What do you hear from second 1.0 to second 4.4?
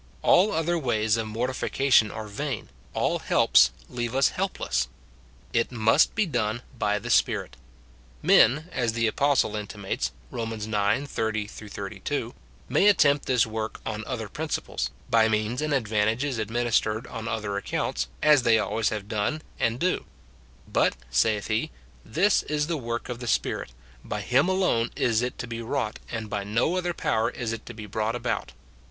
of mortification are vain, all helps leave us